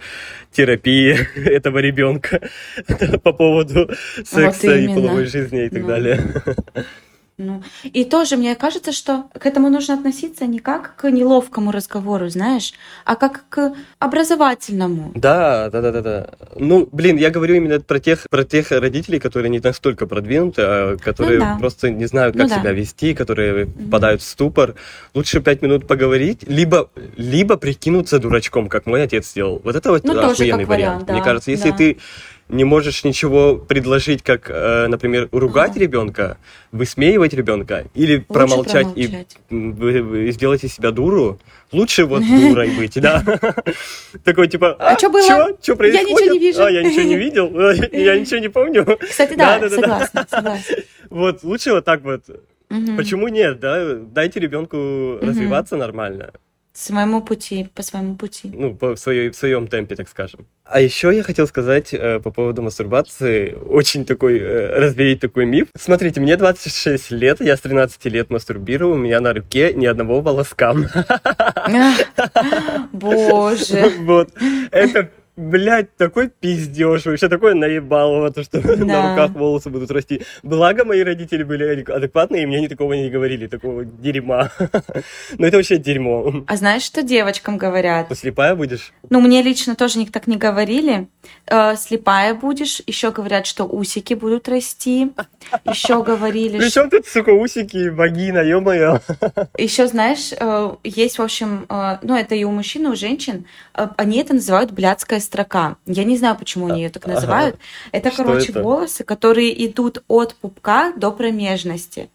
[0.52, 2.40] терапии этого ребенка
[3.24, 3.90] по поводу
[4.24, 5.00] секса и именно.
[5.00, 6.22] половой жизни и так далее.
[7.44, 12.28] Ну, и тоже мне кажется, что к этому нужно относиться не как к неловкому разговору,
[12.28, 12.72] знаешь,
[13.04, 15.12] а как к образовательному.
[15.14, 16.30] Да, да, да, да, да.
[16.56, 20.96] Ну, блин, я говорю именно про тех, про тех родителей, которые не настолько продвинуты, а
[20.96, 21.56] которые Ну да.
[21.58, 22.60] просто не знают, Ну как да.
[22.60, 24.74] себя вести, которые впадают в ступор.
[25.14, 29.60] Лучше пять минут поговорить, либо, либо прикинуться дурачком, как мой отец сделал.
[29.64, 31.08] Вот это вот Ну, охуенный вариант, вариант.
[31.10, 31.76] Мне да, кажется, если да.
[31.76, 31.98] ты
[32.52, 36.36] не можешь ничего предложить, как, э, например, ругать ребенка,
[36.70, 39.36] высмеивать ребенка или промолчать, и промолчать.
[39.50, 41.40] вы- вы сделать из себя дуру,
[41.72, 43.24] лучше вот дурой быть, да.
[44.24, 45.26] Такой типа, А чё было?
[45.26, 45.56] Чё?
[45.60, 46.08] Чё Я происходит?
[46.10, 46.62] ничего не вижу.
[46.62, 48.98] А, я ничего не видел, а, я ничего не помню.
[49.00, 50.76] Кстати, да, согласна, согласна.
[51.10, 52.22] Вот, лучше вот так вот.
[52.96, 53.96] Почему нет, да?
[53.96, 56.32] Дайте ребенку развиваться нормально.
[56.74, 58.50] Своему пути, по своему пути.
[58.54, 60.46] Ну, по, своей, в своем темпе, так скажем.
[60.64, 65.68] А еще я хотел сказать э, по поводу мастурбации, очень такой, э, развеять такой миф.
[65.76, 70.22] Смотрите, мне 26 лет, я с 13 лет мастурбирую, у меня на руке ни одного
[70.22, 70.72] волоска.
[72.92, 73.92] Боже.
[74.02, 74.30] Вот.
[74.70, 77.06] Это, блядь, такой пиздеж.
[77.06, 79.10] Вообще такое наебалово, то, что на Да.
[79.10, 80.22] руках волосы будут расти.
[80.42, 84.50] Благо, мои родители были адекватные, и мне они такого не говорили, такого дерьма.
[85.38, 86.44] Но это вообще дерьмо.
[86.46, 88.08] А знаешь, что девочкам говорят?
[88.08, 88.92] Ты слепая будешь?
[89.10, 91.08] Ну, мне лично тоже так не говорили.
[91.46, 92.82] Э, слепая будешь.
[92.86, 95.12] Еще говорят, что усики будут расти.
[95.64, 96.58] Еще говорили.
[96.58, 99.00] Причем тут, сука, усики, вагина, ё-моё.
[99.56, 103.46] Еще, знаешь, э, есть, в общем, э, ну, это и у мужчин, и у женщин,
[103.74, 105.76] э, они это называют блядская строка.
[105.86, 107.14] Я не знаю, почему они ее так Ага.
[107.14, 107.56] называют.
[107.92, 108.62] Это, Что короче, это?
[108.62, 112.10] волосы, которые идут от пупка до промежности.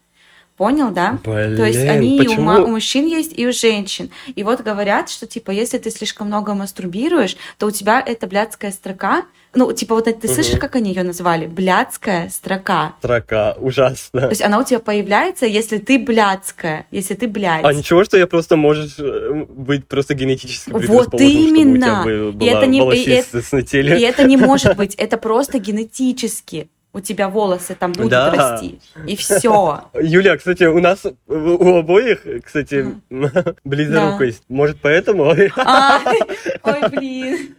[0.58, 1.18] Понял, да?
[1.24, 2.50] То есть Блин, они и у, почему?
[2.64, 4.10] у мужчин есть, и у женщин.
[4.34, 8.72] И вот говорят, что, типа, если ты слишком много мастурбируешь, то у тебя эта блядская
[8.72, 9.22] строка,
[9.54, 11.46] ну, типа, вот это, ты слышишь, как они ее назвали?
[11.46, 12.94] Блядская строка.
[12.98, 14.22] Строка, ужасно.
[14.22, 17.64] То есть она у тебя появляется, если ты блядская, если ты блядь.
[17.64, 21.86] А ничего, что я просто можешь э, быть просто генетически Вот предрасположен, чтобы у именно.
[21.86, 23.98] тебя был- И была это не- и теле.
[23.98, 26.68] И это не может быть, это просто генетически.
[26.94, 28.30] У тебя волосы там будут Да.
[28.32, 28.80] расти.
[29.06, 29.82] И все.
[30.00, 32.94] Юля, кстати, у нас у обоих, кстати,
[33.64, 34.42] близорукость.
[34.48, 35.34] Может, поэтому?
[35.56, 36.00] А,
[36.62, 37.54] ой, блин.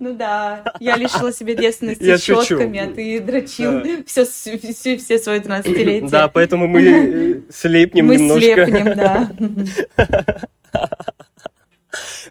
[0.00, 2.42] Ну да, я лишила себя девственности Я шучу.
[2.42, 6.10] щетками, а ты дрочил все, все, все свои 12-летие.
[6.10, 8.40] Да, поэтому мы э, слепнем Мы немножко.
[8.66, 9.30] слепнем, да.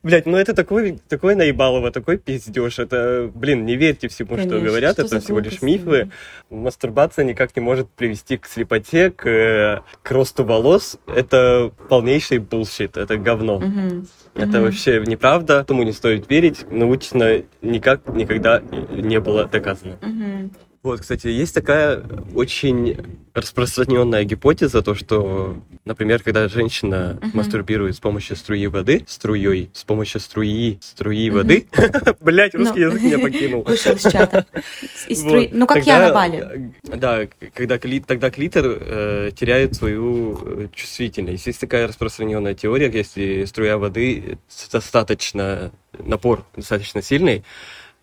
[0.04, 2.80] Блять, ну это такой, такой наебалово, такой пиздеж.
[2.80, 6.10] Это, блин, не верьте всему, Конечно, что говорят, что это всего лишь мифы.
[6.50, 10.98] Мастурбация никак не может привести к слепоте, к, э, к росту волос.
[11.08, 13.60] Это полнейший bullshit, это говно.
[13.60, 14.08] Мгм.
[14.36, 14.64] Это Мгм.
[14.64, 16.66] вообще неправда, этому не стоит верить.
[16.70, 19.98] Научно никак никогда не было доказано.
[20.02, 20.52] Мгм.
[20.86, 22.04] Вот, кстати, есть такая
[22.36, 22.96] очень
[23.34, 27.32] распространенная гипотеза, то, что, например, когда женщина Мгм.
[27.34, 31.38] мастурбирует с помощью струи воды, струей, с помощью струи, струи Мгм.
[31.40, 31.68] воды,
[32.22, 32.92] блять, русский Ну.
[32.92, 33.64] язык меня покинул.
[33.68, 34.46] Вышел из чата.
[35.52, 36.72] Ну, как я на Бали.
[36.84, 37.22] э, Да,
[37.56, 41.48] когда тогда клитор э, теряет свою э, чувствительность.
[41.48, 44.38] Есть такая распространенная теория, если струя воды
[44.72, 47.44] достаточно, напор достаточно сильный,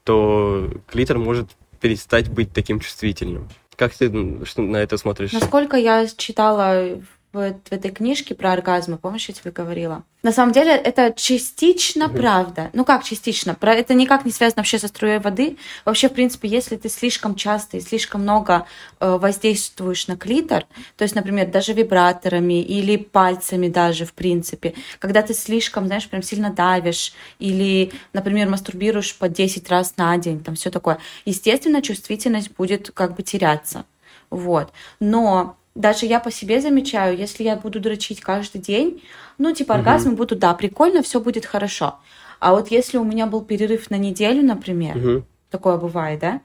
[0.02, 1.48] то клитор может
[1.82, 3.48] перестать быть таким чувствительным.
[3.76, 5.32] Как ты на это смотришь?
[5.32, 10.04] Насколько я читала в, в этой книжке про оргазмы, помнишь, я тебе говорила?
[10.22, 12.16] На самом деле это частично Мгм.
[12.16, 12.70] правда.
[12.74, 13.54] Ну как частично?
[13.54, 15.56] Про это никак не связано вообще со струей воды.
[15.84, 18.66] Вообще, в принципе, если ты слишком часто и слишком много
[19.00, 20.66] э, воздействуешь на клитор,
[20.96, 26.22] то есть, например, даже вибраторами или пальцами даже, в принципе, когда ты слишком, знаешь, прям
[26.22, 32.52] сильно давишь или, например, мастурбируешь по 10 раз на день, там все такое, естественно, чувствительность
[32.52, 33.86] будет как бы теряться.
[34.30, 34.72] Вот.
[35.00, 39.02] Но даже я по себе замечаю, если я буду дрочить каждый день,
[39.38, 39.80] ну, типа, Мгм.
[39.80, 41.98] оргазмы будут, да, прикольно, все будет хорошо.
[42.40, 45.26] А вот если у меня был перерыв на неделю, например, Мгм.
[45.50, 46.40] такое бывает, да?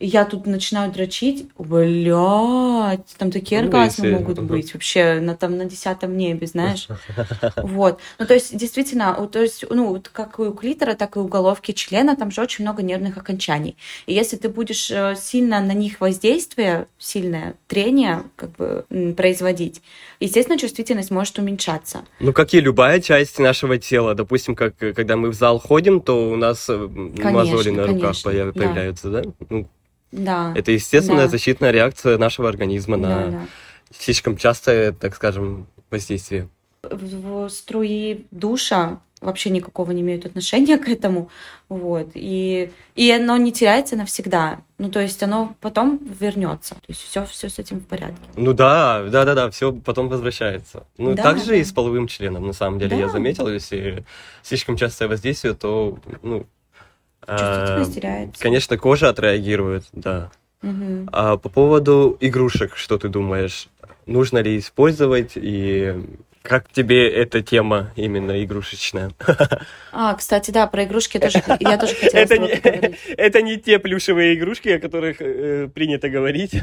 [0.00, 5.56] Я тут начинаю дрочить, блядь, там такие Ну, оргазмы если- могут быть вообще на там
[5.56, 6.86] на десятом небе, знаешь.
[7.56, 7.98] Вот.
[8.18, 11.72] Ну, то есть, действительно, то есть, ну, как и у клитора, так и у головки
[11.72, 13.76] члена, там же очень много нервных окончаний.
[14.06, 18.84] И если ты будешь э, сильно на них воздействие, сильное трение как бы
[19.16, 19.82] производить,
[20.20, 22.04] естественно, чувствительность может уменьшаться.
[22.20, 24.14] Ну, как и любая часть нашего тела.
[24.14, 28.16] Допустим, как когда мы в зал ходим, то у нас э, Конечно, мозоли на руках
[28.22, 28.52] конечно, да.
[28.52, 29.22] появляются, да?
[29.50, 29.68] Ну,
[30.12, 30.52] Да.
[30.56, 31.30] это естественная Да.
[31.30, 33.40] защитная реакция нашего организма да, на да.
[33.96, 36.48] слишком частое, так скажем, воздействие.
[36.82, 41.28] в, струи душа вообще никакого не имеют отношения к этому,
[41.68, 47.00] вот, и, и оно не теряется навсегда, ну, то есть оно потом вернется, то есть
[47.02, 48.16] все, все с этим в порядке.
[48.36, 50.86] Ну да, да, да, да, все потом возвращается.
[50.98, 51.56] Ну, Да, так же да.
[51.56, 53.12] и с половым членом, на самом деле, я Да.
[53.12, 54.04] заметил, если
[54.44, 56.46] слишком частое воздействие, то, ну,
[57.28, 58.42] Чувствительность теряется.
[58.42, 60.30] конечно, кожа отреагирует, да.
[61.12, 63.68] А по поводу игрушек, что ты думаешь?
[64.06, 65.94] Нужно ли использовать и
[66.42, 69.12] как тебе эта тема именно игрушечная?
[69.92, 72.48] А, кстати, да, про игрушки я тоже, я тоже хотела Это не,
[73.16, 76.54] это не те плюшевые игрушки, о которых э, принято говорить.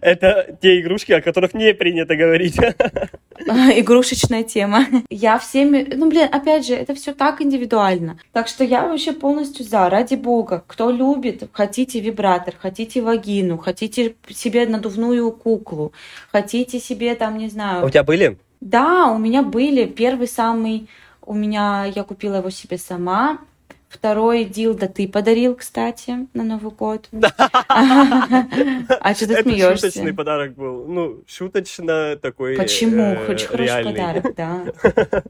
[0.00, 2.56] Это те игрушки, о которых не принято говорить.
[3.38, 4.86] Игрушечная тема.
[5.10, 5.86] Я всеми...
[5.94, 8.18] Ну, блин, опять же, это все так индивидуально.
[8.32, 9.88] Так что я вообще полностью за.
[9.88, 10.64] Ради бога.
[10.66, 15.92] Кто любит, хотите вибратор, хотите вагину, хотите себе надувную куклу,
[16.32, 17.86] хотите себе там, не А знаю...
[17.86, 18.38] у тебя были?
[18.60, 19.86] Да, у меня были.
[19.86, 20.88] Первый самый...
[21.24, 21.84] У меня...
[21.94, 23.38] Я купила его себе сама.
[23.88, 27.08] Второй дилда ты подарил, кстати, на Новый год.
[27.70, 29.86] А что ты Это смеешься?
[29.86, 30.84] шуточный подарок был.
[30.86, 33.02] Ну, шуточно такой Почему?
[33.02, 34.62] э, Очень хороший подарок, да.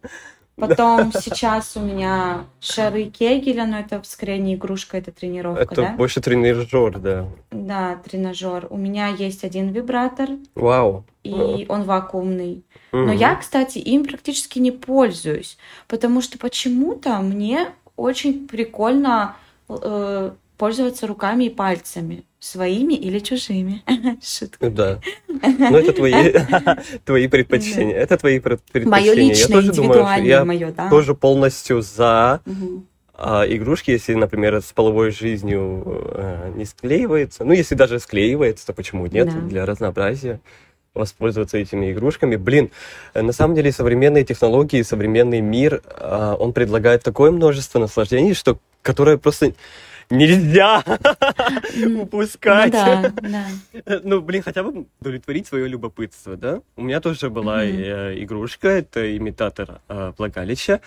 [0.56, 5.92] Потом сейчас у меня шары Кегеля, но это скорее не игрушка, это тренировка, Это да?
[5.96, 7.28] больше тренажер, да.
[7.52, 8.66] Да, тренажер.
[8.68, 11.04] У меня есть один вибратор, Вау.
[11.22, 12.64] и он вакуумный.
[12.90, 13.12] Но Мгм.
[13.12, 19.36] я, кстати, им практически не пользуюсь, потому что почему-то мне очень прикольно
[19.68, 23.82] э, пользоваться руками и пальцами, своими или чужими.
[24.22, 24.70] Шутка.
[24.70, 25.00] Да.
[25.28, 26.32] Ну, это твои,
[27.04, 27.94] твои предпочтения.
[27.96, 28.90] Это твои пред- предпочтения.
[28.90, 30.88] Мое Я личное, тоже думаю, я мое, да.
[30.88, 32.86] тоже полностью за Мгм.
[33.14, 35.82] а, игрушки, если, например, с половой жизнью
[36.14, 37.44] э, не склеивается.
[37.44, 39.26] Ну, если даже склеивается, то почему нет?
[39.26, 39.40] Да.
[39.40, 40.40] Для разнообразия
[40.98, 42.36] воспользоваться этими игрушками.
[42.36, 42.70] Блин,
[43.14, 48.58] э, на самом деле современные технологии, современный мир, а, он предлагает такое множество наслаждений, что
[48.82, 49.52] которое просто
[50.10, 52.72] нельзя М, Ну упускать.
[52.72, 53.46] да, да.
[53.86, 56.60] Э, Ну, блин, хотя бы удовлетворить свое любопытство, да?
[56.76, 60.80] У меня тоже была э, игрушка, это имитатор э, влагалища.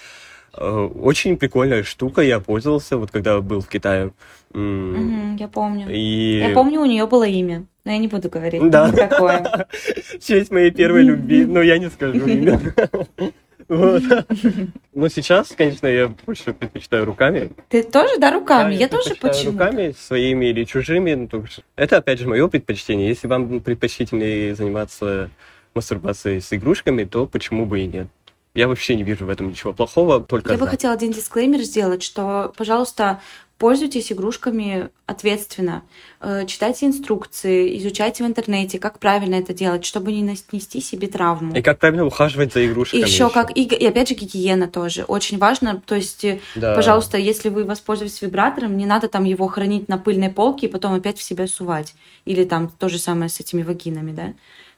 [0.54, 4.12] Э, очень прикольная штука, я пользовался, вот когда был в Китае.
[4.54, 5.88] М, Мгм, я помню.
[5.90, 6.40] И...
[6.40, 8.70] Я помню, у нее было имя, но я не буду говорить.
[8.70, 8.92] Да.
[8.92, 9.68] Какое.
[10.22, 12.60] Честь моей первой любви, но я не скажу имя.
[13.70, 14.04] Вот.
[14.94, 17.52] Но сейчас, конечно, я больше предпочитаю руками.
[17.70, 18.74] Ты тоже, да, руками?
[18.74, 19.54] Да, Я тоже почему?
[19.54, 21.14] руками, своими или чужими.
[21.32, 21.46] ну,
[21.78, 23.08] Это, опять же, мое предпочтение.
[23.08, 25.30] Если вам предпочтительнее заниматься
[25.73, 28.08] мастурбацией с игрушками, то почему бы и нет?
[28.54, 32.04] Я вообще не вижу в этом ничего плохого, только Я бы хотела один дисклеймер сделать,
[32.04, 33.21] что, пожалуйста,
[33.58, 35.83] пользуйтесь игрушками ответственно,
[36.23, 41.56] Э, читайте инструкции, изучайте в интернете, как правильно это делать, чтобы не нанести себе травму.
[41.56, 43.02] И как правильно ухаживать за игрушками.
[43.02, 45.81] Еще как и, и опять же гигиена тоже очень важно.
[45.83, 46.75] То есть, э, Да.
[46.75, 50.93] пожалуйста, если вы воспользуетесь вибратором, не надо там его хранить на пыльной полке и потом
[50.93, 51.95] опять в себя сувать.
[52.25, 54.33] Или там то же самое с этими вагинами, да.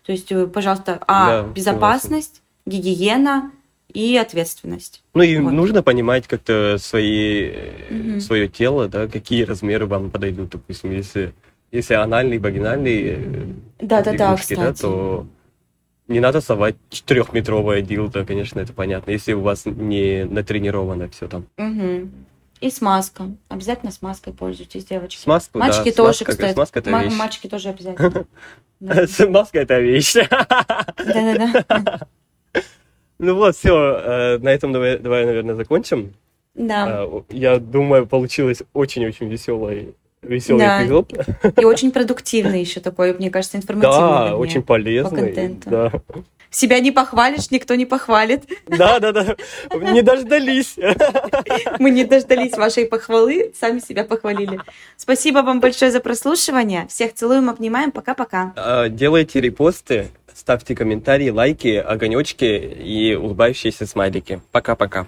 [0.06, 3.52] То есть, э, пожалуйста, а Да, безопасность, гигиена
[3.94, 5.04] и ответственность.
[5.14, 5.52] Ну и Вот.
[5.52, 7.52] нужно понимать как-то свои,
[7.90, 8.20] Мгм.
[8.22, 10.50] свое тело, да, какие размеры вам подойдут.
[10.50, 11.34] Допустим, если,
[11.72, 13.46] если анальный, вагинальный э,
[13.80, 14.82] Да-да-да, игрушки, да, кстати.
[14.82, 15.28] то
[16.08, 21.46] не надо совать четырехметровое дилдо, конечно, это понятно, если у вас не натренировано все там.
[21.58, 22.12] Мгм.
[22.62, 23.26] И смазка.
[23.50, 25.20] Обязательно смазкой пользуйтесь, девочки.
[25.20, 26.54] Смазку, да, Мальчики тоже, смазка, кстати.
[26.54, 27.14] Смазка это вещь.
[27.14, 28.26] Мальчики тоже обязательно.
[28.80, 29.08] Да.
[29.08, 30.14] Смазка это вещь.
[30.14, 32.08] Да-да-да.
[33.20, 36.14] Ну вот, все, на этом давай, давай, наверное, закончим.
[36.56, 36.86] Да.
[37.04, 40.84] А, Я думаю, получилось очень-очень веселый, веселый Да.
[40.84, 41.12] эпизод.
[41.60, 43.98] И очень продуктивный еще такой, мне кажется, информативный.
[44.00, 44.36] Да, мне.
[44.36, 45.20] очень полезный.
[45.22, 45.70] контенту.
[45.70, 45.92] Да.
[46.52, 48.44] Себя не похвалишь, никто не похвалит.
[48.68, 49.36] да, да, да.
[49.74, 50.76] Не дождались.
[51.80, 54.60] Мы не дождались вашей похвалы, сами себя похвалили.
[54.96, 56.86] Спасибо вам большое за прослушивание.
[56.90, 57.92] Всех целуем, обнимаем.
[57.92, 58.54] Пока-пока.
[58.56, 64.42] А, Делайте репосты, ставьте комментарии, лайки, огонечки и улыбающиеся смайлики.
[64.52, 65.08] Пока-пока.